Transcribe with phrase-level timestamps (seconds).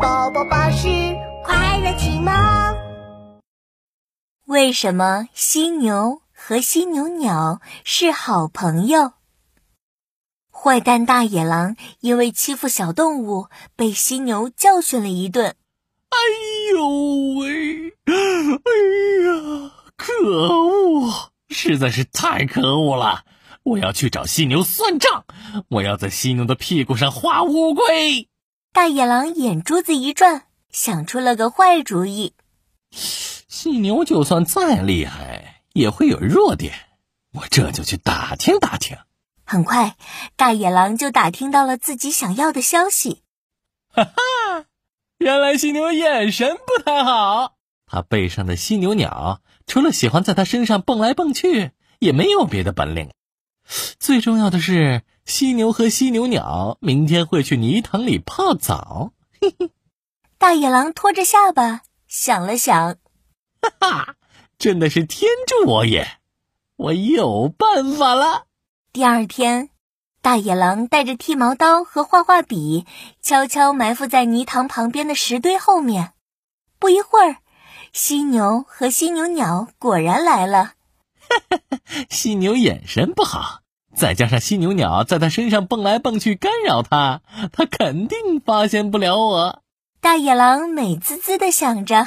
[0.00, 0.88] 宝宝巴士
[1.42, 2.32] 快乐启蒙。
[4.44, 9.12] 为什么犀牛和犀牛鸟是好朋友？
[10.50, 15.56] 坏蛋大野狼因为欺负小动物，被犀牛教训了一顿。
[16.10, 16.16] 哎
[16.72, 16.88] 呦
[17.38, 17.90] 喂！
[18.06, 18.12] 哎
[19.26, 21.30] 呀，可恶！
[21.48, 23.24] 实在是太可恶了！
[23.62, 25.24] 我要去找犀牛算账！
[25.68, 28.28] 我要在犀牛的屁股上画乌龟！
[28.76, 32.34] 大野狼眼珠子一转，想出了个坏主意。
[32.90, 36.74] 犀牛就算再厉害，也会有弱点。
[37.32, 38.98] 我这就去打听打听。
[39.46, 39.96] 很快，
[40.36, 43.22] 大野狼就打听到了自己想要的消息。
[43.88, 44.66] 哈哈，
[45.16, 47.54] 原来犀牛眼神不太好。
[47.86, 53.08] 它背上的犀牛鸟，除了喜欢在它身上蹦来蹦去，也没有别的本领。
[53.98, 59.12] 最重要的是，犀牛和犀牛鸟明天会去泥塘里泡澡。
[59.40, 59.70] 嘿嘿，
[60.38, 62.96] 大野狼拖着下巴想了想，
[63.60, 64.14] 哈哈，
[64.56, 66.06] 真的是天助我也！
[66.76, 68.46] 我有办法了。
[68.92, 69.70] 第二天，
[70.22, 72.86] 大野狼带着剃毛刀和画画笔，
[73.20, 76.12] 悄悄埋伏在泥塘旁边的石堆后面。
[76.78, 77.38] 不一会儿，
[77.92, 80.74] 犀牛和犀牛鸟果然来了。
[82.08, 83.62] 犀牛眼神不好，
[83.96, 89.62] 再加上犀牛鸟在他身上蹦来蹦去干扰他，他肯定发现不了我。
[90.00, 92.06] 大野狼美滋滋的想着，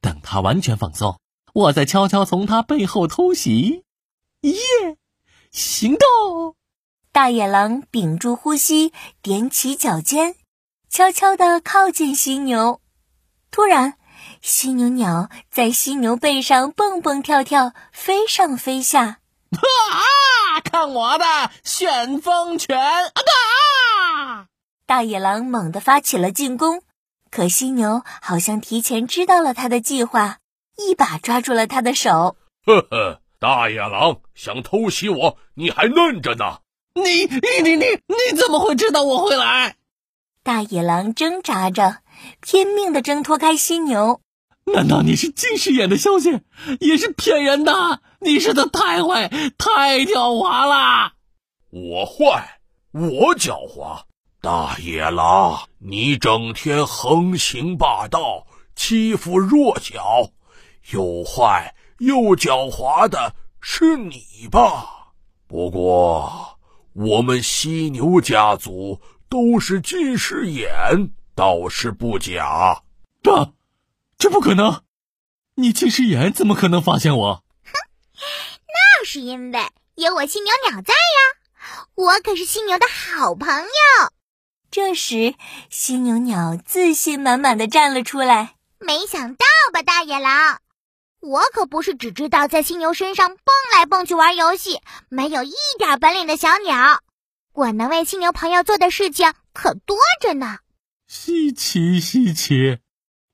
[0.00, 1.18] 等他完全放松，
[1.54, 3.82] 我再悄悄从他背后偷袭。
[4.42, 4.54] 耶，
[5.50, 6.54] 行动！
[7.10, 10.34] 大野狼屏住呼吸，踮起脚尖，
[10.90, 12.80] 悄悄地靠近犀牛。
[13.50, 13.94] 突然。
[14.40, 19.00] 犀牛鸟在犀牛背上蹦蹦跳跳，飞上飞下。
[19.56, 19.60] 啊！
[20.60, 21.24] 看我的
[21.62, 22.78] 旋风拳！
[22.78, 24.46] 啊！
[24.86, 26.82] 大野狼猛地发起了进攻，
[27.30, 30.38] 可犀牛好像提前知道了他的计划，
[30.76, 32.36] 一把抓住了他的手。
[32.66, 36.60] 呵呵，大野狼想偷袭我，你还嫩着呢！
[36.94, 39.76] 你你你你你怎么会知道我会来？
[40.42, 41.98] 大野狼挣扎着，
[42.40, 44.20] 拼命的挣脱开犀牛。
[44.72, 46.40] 难道你是近视眼的消息？
[46.80, 48.00] 也是骗人的！
[48.24, 51.12] 你实在太坏，太狡猾了！
[51.70, 52.58] 我坏，
[52.92, 54.04] 我狡猾。
[54.40, 60.30] 大野狼，你整天横行霸道，欺负弱小，
[60.90, 65.12] 又坏又狡猾的是你吧？
[65.46, 66.58] 不过，
[66.94, 70.70] 我们犀牛家族都是近视眼，
[71.34, 72.82] 倒是不假。
[73.22, 73.52] 爸。
[74.16, 74.80] 这不可能！
[75.56, 77.43] 你近视眼怎么可能发现我？
[79.04, 79.60] 是因为
[79.94, 81.86] 有我犀牛鸟在呀！
[81.94, 83.68] 我可是犀牛的好朋友。
[84.70, 85.34] 这时，
[85.70, 88.56] 犀牛鸟自信满满的站了出来。
[88.80, 90.58] 没想到吧，大野狼，
[91.20, 93.38] 我可不是只知道在犀牛身上蹦
[93.72, 97.00] 来蹦去玩游戏，没有一点本领的小鸟。
[97.54, 100.58] 我能为犀牛朋友做的事情可多着呢。
[101.06, 102.78] 稀奇，稀奇。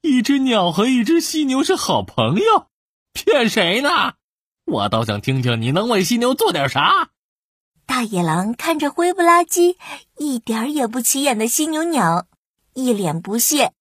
[0.00, 2.68] 一只鸟和一只犀牛是好朋友，
[3.12, 4.14] 骗谁呢？
[4.66, 7.10] 我倒想听听你能为犀牛做点啥。
[7.86, 9.78] 大野狼看着灰不拉几、
[10.18, 12.26] 一点也不起眼的犀牛鸟，
[12.74, 13.72] 一脸不屑：“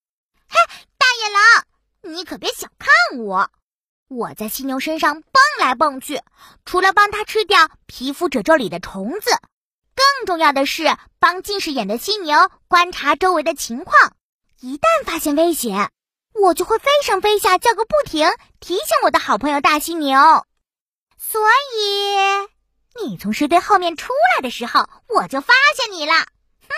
[0.47, 0.55] 嘿，
[0.99, 3.49] 大野狼，你可别小看我！
[4.09, 6.21] 我在犀牛身上蹦来蹦去，
[6.65, 9.31] 除了帮它吃掉皮肤褶皱里的虫子，
[9.95, 14.13] 更重要的是帮近视眼的犀牛观察周围的情况，
[14.61, 15.89] 一旦发现危险。”
[16.39, 18.27] 我就会飞上飞下叫个不停，
[18.59, 20.45] 提醒我的好朋友大犀牛。
[21.17, 21.41] 所
[21.75, 26.13] 以你从石堆后面出来的时候，我就发现你了。
[26.13, 26.69] 哼！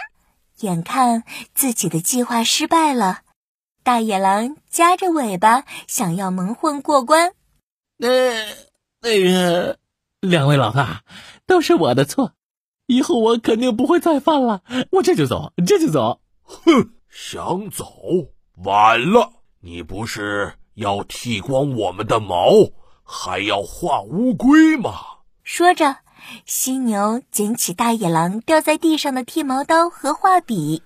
[0.62, 3.20] 眼看自己的计划失败了，
[3.84, 7.34] 大野狼夹着尾巴想要蒙混过关。
[8.00, 8.46] 呃，
[9.02, 9.78] 那个，
[10.20, 11.04] 两位老大，
[11.46, 12.34] 都是我的错，
[12.88, 14.64] 以后我肯定不会再犯了。
[14.92, 16.22] 我这就走，这就走。
[16.42, 17.86] 哼，想走，
[18.63, 19.31] 晚了。
[19.60, 22.51] 你不是要剃光我们的毛，
[23.09, 24.92] 还要画乌龟吗？
[25.44, 26.00] 说着，
[26.45, 30.83] 犀牛捡起大野狼掉在地上的剃毛刀和画笔。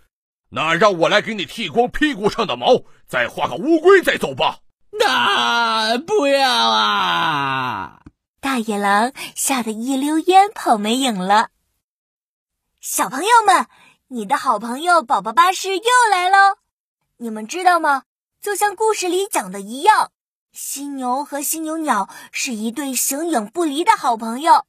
[0.50, 4.60] 那让我来给你剃光屁股上的毛，再画个乌龟再走吧。
[4.92, 8.02] 那不要啊！
[8.40, 11.50] 大野狼吓得一溜烟跑没影了。
[12.80, 13.66] 小朋友们，
[14.10, 16.58] 你的好朋友宝宝巴士又来喽！
[17.18, 18.04] 你们知道吗？
[18.42, 20.12] 就像故事里讲的一样，
[20.54, 24.66] 犀牛和犀牛鸟是一对形影不离的好朋友。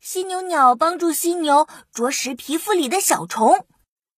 [0.00, 3.66] 犀牛鸟帮助犀牛啄食皮肤里的小虫，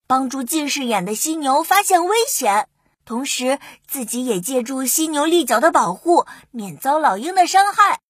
[0.05, 2.67] 帮助近视眼的犀牛发现危险，
[3.05, 8.01] 同时自己也借助犀牛利角的保护，免遭老鹰的伤害。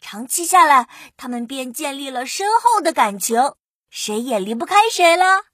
[0.00, 3.52] 长期下来，他们便建立了深厚的感情，
[3.90, 5.47] 谁也离不开谁了。